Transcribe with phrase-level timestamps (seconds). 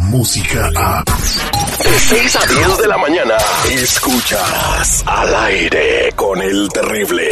[0.00, 1.04] música a...
[1.04, 3.34] De 6 a 10 de la mañana,
[3.70, 7.28] escuchas al aire con el terrible.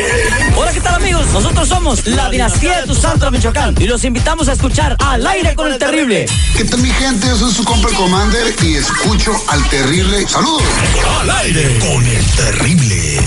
[0.56, 1.26] Hola, ¿qué tal amigos?
[1.32, 5.54] Nosotros somos la dinastía de tu santo Michoacán y los invitamos a escuchar al aire
[5.54, 6.26] con el terrible.
[6.56, 7.26] ¿Qué tal mi gente?
[7.28, 10.26] Yo soy su compa el Commander y escucho al terrible.
[10.26, 10.62] ¡Saludos!
[11.20, 13.20] Al aire con el terrible.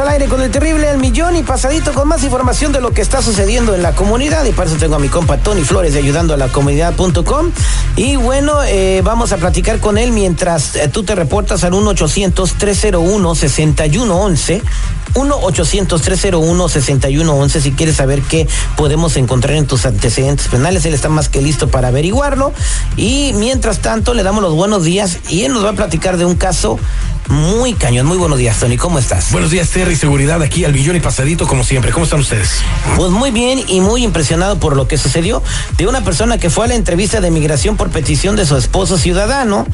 [0.00, 3.02] Al aire con el terrible El Millón y pasadito con más información de lo que
[3.02, 4.44] está sucediendo en la comunidad.
[4.44, 7.50] Y para eso tengo a mi compa Tony Flores de ayudando a la comunidad.com.
[7.96, 14.62] Y bueno, eh, vamos a platicar con él mientras eh, tú te reportas al 1-800-301-6111.
[15.14, 20.86] 1-800-301-6111 si quieres saber qué podemos encontrar en tus antecedentes penales.
[20.86, 22.52] Él está más que listo para averiguarlo.
[22.96, 26.24] Y mientras tanto, le damos los buenos días y él nos va a platicar de
[26.24, 26.78] un caso
[27.28, 28.06] muy cañón.
[28.06, 28.76] Muy buenos días, Tony.
[28.76, 29.32] ¿Cómo estás?
[29.32, 29.96] Buenos días, Terry.
[29.96, 31.92] Seguridad aquí al billón y pasadito, como siempre.
[31.92, 32.60] ¿Cómo están ustedes?
[32.96, 35.42] Pues muy bien y muy impresionado por lo que sucedió
[35.76, 38.98] de una persona que fue a la entrevista de migración por petición de su esposo
[38.98, 39.66] ciudadano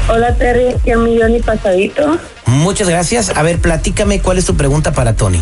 [0.09, 2.19] Hola Terry, aquí un millón y pasadito.
[2.47, 3.31] Muchas gracias.
[3.37, 5.41] A ver, platícame cuál es tu pregunta para Tony.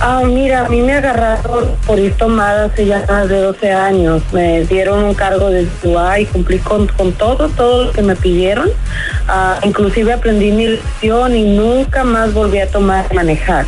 [0.00, 4.22] Ah, mira, a mí me agarraron por ir tomada hace ya más de 12 años.
[4.32, 8.16] Me dieron un cargo de DUA y cumplí con, con todo, todo lo que me
[8.16, 8.70] pidieron.
[9.28, 13.66] Ah, inclusive aprendí mi lección y nunca más volví a tomar manejar.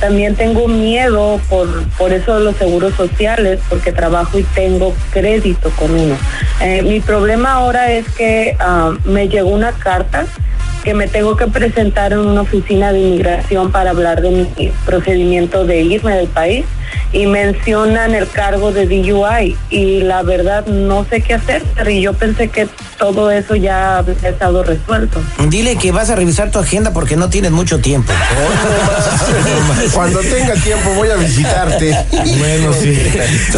[0.00, 5.70] También tengo miedo por, por eso de los seguros sociales, porque trabajo y tengo crédito
[5.70, 6.16] con uno.
[6.60, 8.56] Eh, mi problema ahora es que
[9.04, 10.26] me llegó una carta
[10.84, 15.64] que me tengo que presentar en una oficina de inmigración para hablar de mi procedimiento
[15.64, 16.64] de irme del país
[17.12, 22.12] y mencionan el cargo de DUI y la verdad no sé qué hacer y yo
[22.12, 22.68] pensé que
[22.98, 25.22] todo eso ya había estado resuelto.
[25.48, 28.12] Dile que vas a revisar tu agenda porque no tienes mucho tiempo.
[29.92, 31.96] Cuando tenga tiempo voy a visitarte.
[32.38, 32.96] Bueno, sí.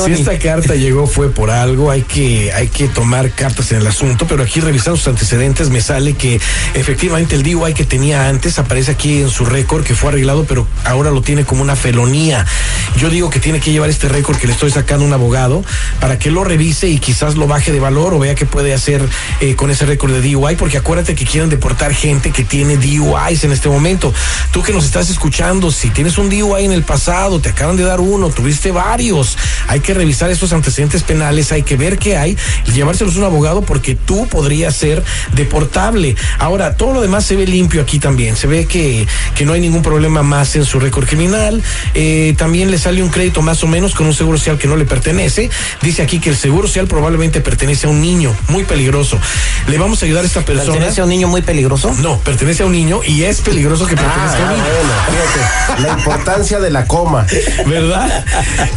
[0.04, 3.86] Si esta carta llegó fue por algo, hay que, hay que tomar cartas en el
[3.86, 6.40] asunto, pero aquí revisando sus antecedentes me sale que
[6.74, 10.66] efectivamente el DUI que tenía antes aparece aquí en su récord que fue arreglado, pero
[10.84, 12.44] ahora lo tiene como una felonía.
[12.96, 15.64] Yo digo que tiene que llevar este récord que le estoy sacando a un abogado
[16.00, 19.02] para que lo revise y quizás lo baje de valor o vea qué puede hacer
[19.40, 23.42] eh, con ese récord de DUI, porque acuérdate que quieren deportar gente que tiene DUIs
[23.42, 24.14] en este momento.
[24.52, 27.82] Tú que nos estás escuchando, si tienes un DUI en el pasado, te acaban de
[27.82, 29.36] dar uno, tuviste varios,
[29.66, 32.36] hay que revisar estos antecedentes penales, hay que ver qué hay
[32.66, 35.02] y llevárselos a un abogado porque tú podrías ser
[35.34, 36.14] deportable.
[36.38, 39.60] Ahora, todo lo demás se ve limpio aquí también, se ve que, que no hay
[39.60, 41.62] ningún problema más en su récord criminal,
[41.94, 44.76] eh, también le sale un crédito más o menos con un seguro social que no
[44.76, 45.50] le pertenece.
[45.82, 49.18] Dice aquí que el seguro social probablemente pertenece a un niño muy peligroso.
[49.68, 50.72] Le vamos a ayudar a esta persona.
[50.72, 51.94] ¿Pertenece a un niño muy peligroso?
[52.00, 54.64] No, pertenece a un niño y es peligroso que pertenezca a un niño.
[54.64, 57.26] Ah, bueno, fíjate, la importancia de la coma.
[57.66, 58.24] ¿Verdad?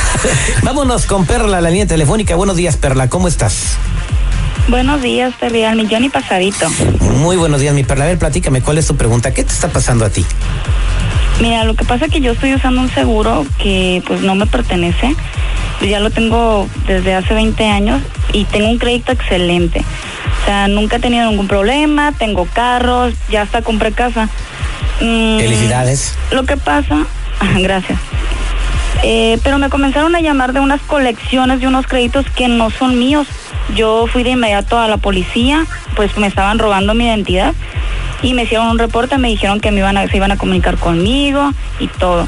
[0.62, 2.34] Vámonos con Perla, la línea telefónica.
[2.36, 3.08] Buenos días, Perla.
[3.08, 3.76] ¿Cómo estás?
[4.68, 6.68] Buenos días, Terry, al millón y pasadito.
[7.00, 8.04] Muy buenos días, mi Perla.
[8.04, 9.32] A ver, platícame, ¿cuál es tu pregunta?
[9.32, 10.24] ¿Qué te está pasando a ti?
[11.40, 14.46] Mira, lo que pasa es que yo estoy usando un seguro que pues no me
[14.46, 15.14] pertenece.
[15.82, 18.00] Ya lo tengo desde hace 20 años
[18.32, 19.84] y tengo un crédito excelente.
[20.42, 24.28] O sea, nunca he tenido ningún problema, tengo carros, ya hasta compré casa.
[25.00, 26.14] Mm, Felicidades.
[26.30, 27.06] Lo que pasa,
[27.58, 27.98] gracias.
[29.02, 32.98] Eh, pero me comenzaron a llamar de unas colecciones de unos créditos que no son
[32.98, 33.26] míos.
[33.74, 37.54] Yo fui de inmediato a la policía, pues me estaban robando mi identidad
[38.22, 40.76] y me hicieron un reporte, me dijeron que me iban a, se iban a comunicar
[40.76, 42.26] conmigo y todo.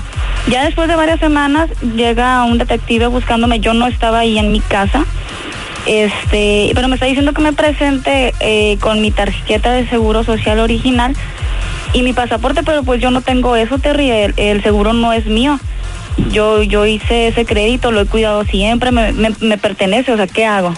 [0.49, 4.61] Ya después de varias semanas llega un detective buscándome, yo no estaba ahí en mi
[4.61, 5.05] casa,
[5.87, 10.59] este, pero me está diciendo que me presente eh, con mi tarjeta de seguro social
[10.61, 11.15] original
[11.93, 15.27] y mi pasaporte, pero pues yo no tengo eso, Terry, el, el seguro no es
[15.27, 15.59] mío.
[16.33, 20.27] Yo, yo hice ese crédito, lo he cuidado siempre, me, me, me pertenece, o sea,
[20.27, 20.75] ¿qué hago?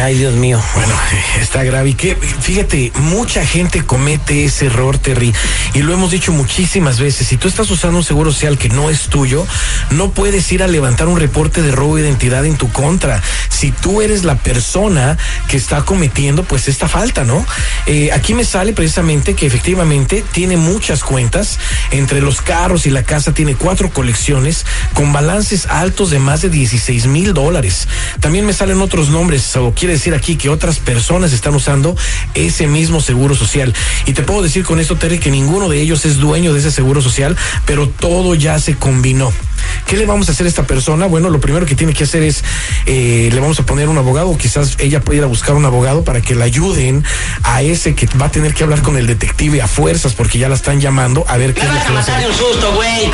[0.00, 0.60] Ay, Dios mío.
[0.74, 1.90] Bueno, eh, está grave.
[1.90, 5.34] Y que, fíjate, mucha gente comete ese error, Terry,
[5.74, 7.26] y lo hemos dicho muchísimas veces.
[7.26, 9.46] Si tú estás usando un seguro social que no es tuyo,
[9.90, 13.22] no puedes ir a levantar un reporte de robo de identidad en tu contra.
[13.62, 15.16] Si tú eres la persona
[15.46, 17.46] que está cometiendo, pues esta falta, ¿no?
[17.86, 21.60] Eh, aquí me sale precisamente que efectivamente tiene muchas cuentas.
[21.92, 26.48] Entre los carros y la casa tiene cuatro colecciones con balances altos de más de
[26.48, 27.86] 16 mil dólares.
[28.18, 31.96] También me salen otros nombres, o quiere decir aquí que otras personas están usando
[32.34, 33.72] ese mismo seguro social.
[34.06, 36.72] Y te puedo decir con esto, Terry, que ninguno de ellos es dueño de ese
[36.72, 39.32] seguro social, pero todo ya se combinó.
[39.86, 41.06] ¿Qué le vamos a hacer a esta persona?
[41.06, 42.42] Bueno, lo primero que tiene que hacer es,
[42.86, 45.64] eh, le vamos a poner un abogado, o quizás ella pueda ir a buscar un
[45.64, 47.04] abogado para que le ayuden
[47.42, 50.48] a ese que va a tener que hablar con el detective a fuerzas, porque ya
[50.48, 52.26] la están llamando a ver qué es lo que va a hacer.
[52.26, 53.10] un susto, güey.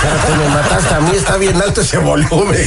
[0.00, 2.58] Te me mataste a mí, está bien alto ese volumen.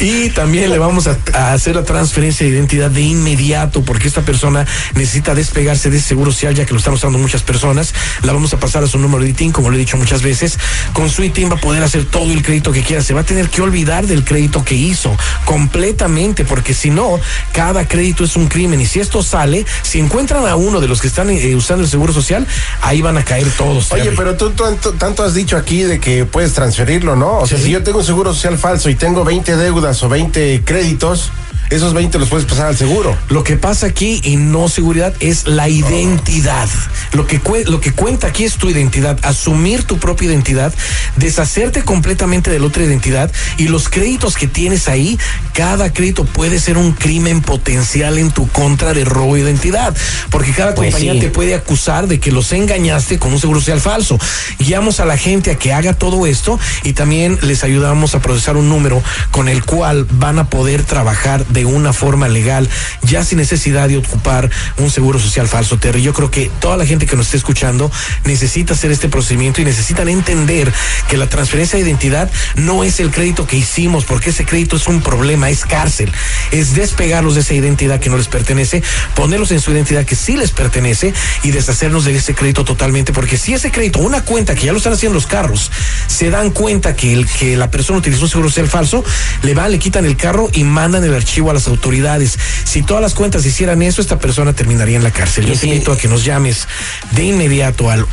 [0.00, 4.22] Y también le vamos a, a hacer la transferencia de identidad de inmediato, porque esta
[4.22, 7.94] persona necesita despegarse de ese seguro social, ya que lo están usando muchas personas.
[8.22, 10.58] La vamos a pasar a su número de ITIN, como lo he dicho muchas veces.
[10.92, 13.02] Con su ITIN va a poder hacer todo el crédito que quiera.
[13.02, 15.14] Se va a tener que olvidar del crédito que hizo
[15.44, 17.20] completamente, porque si no,
[17.52, 18.80] cada crédito es un crimen.
[18.80, 21.90] Y si esto sale, si encuentran a uno de los que están eh, usando el
[21.90, 22.46] seguro social,
[22.80, 23.92] ahí van a caer todos.
[23.92, 27.38] Oye, pero tú, tanto, tanto has dicho aquí de que puedes transferirlo, ¿no?
[27.40, 27.64] O sea, Sí.
[27.64, 31.30] si yo tengo un seguro social falso y tengo 20 deudas o 20 créditos,
[31.72, 33.16] esos 20 los puedes pasar al seguro.
[33.28, 36.68] Lo que pasa aquí y no seguridad es la identidad.
[37.12, 40.72] Lo que, lo que cuenta aquí es tu identidad, asumir tu propia identidad,
[41.16, 45.18] deshacerte completamente de la otra identidad y los créditos que tienes ahí,
[45.54, 49.94] cada crédito puede ser un crimen potencial en tu contra de robo de identidad,
[50.30, 51.20] porque cada Pues compañía sí.
[51.20, 54.18] te puede acusar de que los engañaste con un seguro social falso.
[54.58, 58.56] Guiamos a la gente a que haga todo esto y también les ayudamos a procesar
[58.56, 62.68] un número con el cual van a poder trabajar de de una forma legal,
[63.02, 66.02] ya sin necesidad de ocupar un seguro social falso, Terry.
[66.02, 67.90] Yo creo que toda la gente que nos esté escuchando
[68.24, 70.72] necesita hacer este procedimiento y necesitan entender
[71.08, 74.88] que la transferencia de identidad no es el crédito que hicimos, porque ese crédito es
[74.88, 76.10] un problema, es cárcel.
[76.50, 78.82] Es despegarlos de esa identidad que no les pertenece,
[79.14, 81.14] ponerlos en su identidad que sí les pertenece
[81.44, 84.78] y deshacernos de ese crédito totalmente, porque si ese crédito, una cuenta que ya lo
[84.78, 85.70] están haciendo los carros,
[86.08, 89.04] se dan cuenta que el que la persona utilizó un seguro social falso,
[89.42, 92.38] le van, le quitan el carro y mandan el archivo a las autoridades.
[92.64, 95.46] Si todas las cuentas hicieran eso, esta persona terminaría en la cárcel.
[95.46, 96.66] Yo te invito a que nos llames
[97.12, 98.06] de inmediato al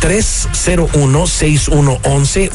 [0.00, 2.50] 1-800-301-6111,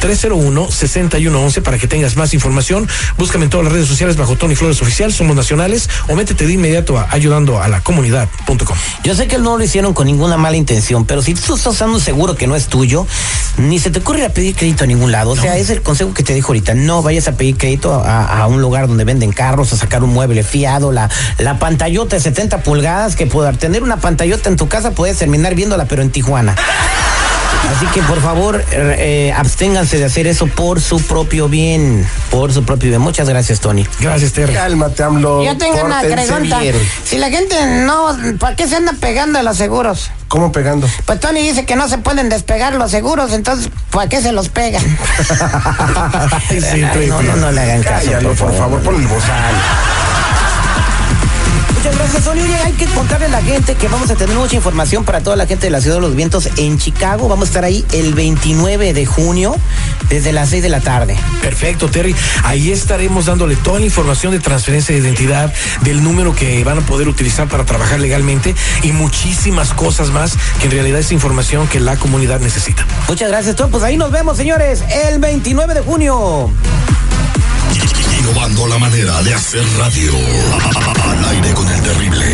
[0.00, 2.88] 1-800-301-6111 para que tengas más información.
[3.18, 6.54] Búscame en todas las redes sociales bajo Tony Flores Oficial, somos nacionales, o métete de
[6.54, 8.76] inmediato a ayudando a la comunidad.com.
[9.04, 11.96] Yo sé que no lo hicieron con ninguna mala intención, pero si tú estás usando
[11.96, 13.06] un seguro que no es tuyo,
[13.58, 15.30] ni se te ocurre a pedir crédito a ningún lado.
[15.30, 16.74] O sea, es el consejo que te dijo ahorita.
[16.74, 20.12] No vayas a pedir crédito a, a un lugar donde venden carros, a sacar un
[20.12, 24.68] mueble fiado, la, la pantallota de 70 pulgadas, que poder tener una pantallota en tu
[24.68, 26.54] casa puedes terminar viéndola, pero en Tijuana.
[27.76, 32.06] Así que por favor, eh, absténganse de hacer eso por su propio bien.
[32.30, 33.00] Por su propio bien.
[33.00, 33.86] Muchas gracias, Tony.
[34.00, 34.52] Gracias, Terry.
[34.52, 35.44] Cálmate, AMLO.
[35.44, 36.58] Yo tengo una pregunta.
[36.58, 36.74] bien.
[37.04, 37.54] Si la gente
[37.86, 40.10] no, ¿para qué se anda pegando a los seguros?
[40.28, 40.88] ¿Cómo pegando?
[41.06, 44.48] Pues Tony dice que no se pueden despegar los seguros, entonces, ¿para qué se los
[44.48, 44.80] pega?
[46.50, 47.06] Ay, sí, Ay, Pepe.
[47.08, 48.58] no, no, no le hagan caso, Cállalo, por por favor.
[48.58, 49.54] favor, pon el bozal.
[51.82, 52.26] Muchas gracias.
[52.28, 55.34] Oye, hay que contarle a la gente que vamos a tener mucha información para toda
[55.34, 57.26] la gente de la Ciudad de los Vientos en Chicago.
[57.26, 59.56] Vamos a estar ahí el 29 de junio
[60.08, 61.16] desde las 6 de la tarde.
[61.40, 62.14] Perfecto, Terry.
[62.44, 66.82] Ahí estaremos dándole toda la información de transferencia de identidad, del número que van a
[66.82, 71.80] poder utilizar para trabajar legalmente y muchísimas cosas más que en realidad es información que
[71.80, 72.86] la comunidad necesita.
[73.08, 73.72] Muchas gracias, Tony.
[73.72, 76.48] Pues ahí nos vemos, señores, el 29 de junio.
[78.22, 80.12] Innovando la manera de hacer radio.
[81.10, 82.24] Al aire con el terrible.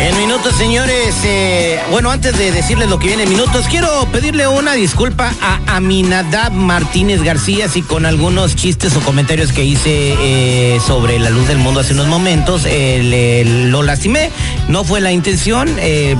[0.00, 4.48] En minutos, señores, eh, bueno, antes de decirles lo que viene en minutos, quiero pedirle
[4.48, 10.80] una disculpa a Aminadab Martínez García si con algunos chistes o comentarios que hice eh,
[10.84, 14.30] sobre la luz del mundo hace unos momentos eh, le- lo lastimé.
[14.72, 16.16] No fue la intención, eh,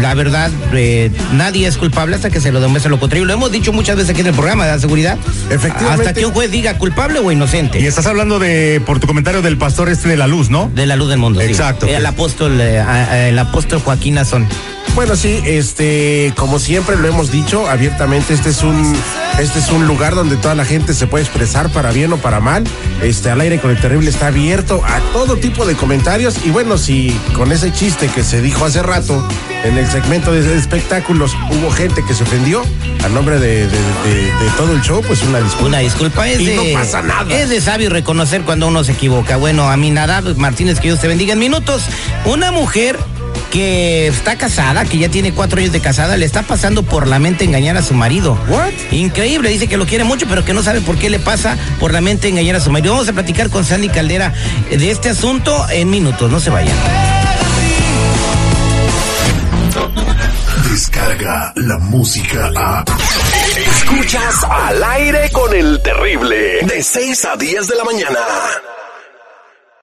[0.00, 3.24] la verdad, eh, nadie es culpable hasta que se lo demuestre lo contrario.
[3.24, 5.16] Lo hemos dicho muchas veces aquí en el programa de la seguridad.
[5.50, 6.08] Efectivamente.
[6.08, 7.78] Hasta que un juez diga culpable o inocente.
[7.78, 10.68] Y estás hablando de, por tu comentario del pastor este de la luz, ¿no?
[10.74, 11.38] De la luz del mundo.
[11.38, 11.46] sí.
[11.46, 11.86] Exacto.
[11.86, 14.48] El apóstol, eh, el apóstol Joaquín Azón.
[14.94, 18.94] Bueno, sí, este, como siempre lo hemos dicho abiertamente, este es un,
[19.40, 22.40] este es un lugar donde toda la gente se puede expresar para bien o para
[22.40, 22.62] mal.
[23.02, 26.76] Este, al aire con el terrible está abierto a todo tipo de comentarios y bueno,
[26.76, 29.26] si con ese chiste que se dijo hace rato
[29.64, 32.62] en el segmento de espectáculos hubo gente que se ofendió
[33.02, 35.66] a nombre de, de- de- de todo el show, pues una disculpa.
[35.68, 37.34] Una disculpa, es Y de, no pasa nada.
[37.34, 39.36] Es de sabio reconocer cuando uno se equivoca.
[39.38, 41.82] Bueno, a mí nada, Martínez, que Dios te bendiga en minutos.
[42.26, 42.96] Una mujer
[43.52, 47.18] que está casada, que ya tiene cuatro años de casada, le está pasando por la
[47.18, 48.38] mente engañar a su marido.
[48.48, 48.72] What?
[48.90, 51.92] Increíble, dice que lo quiere mucho, pero que no sabe por qué le pasa por
[51.92, 52.94] la mente engañar a su marido.
[52.94, 54.32] Vamos a platicar con Sandy Caldera
[54.70, 56.76] de este asunto en minutos, no se vayan.
[60.70, 62.84] Descarga la música a.
[63.54, 66.60] Escuchas al aire con el terrible.
[66.62, 68.18] De 6 a 10 de la mañana.